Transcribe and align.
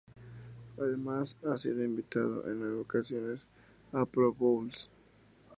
Además 0.79 1.37
ha 1.45 1.59
sido 1.59 1.83
invitado 1.83 2.49
en 2.49 2.59
nueve 2.59 2.79
ocasiones 2.79 3.45
a 3.93 4.03
Pro 4.07 4.33
Bowls. 4.33 4.89